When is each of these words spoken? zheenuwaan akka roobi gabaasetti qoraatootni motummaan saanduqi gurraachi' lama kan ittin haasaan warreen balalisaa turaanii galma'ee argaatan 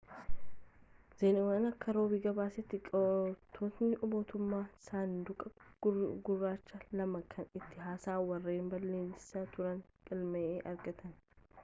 zheenuwaan 1.17 1.65
akka 1.71 1.93
roobi 1.97 2.19
gabaasetti 2.23 2.79
qoraatootni 2.87 3.99
motummaan 4.13 4.71
saanduqi 4.87 5.53
gurraachi' 6.29 6.81
lama 7.03 7.23
kan 7.35 7.51
ittin 7.61 7.83
haasaan 7.89 8.25
warreen 8.31 8.71
balalisaa 8.73 9.47
turaanii 9.53 10.09
galma'ee 10.11 10.57
argaatan 10.73 11.15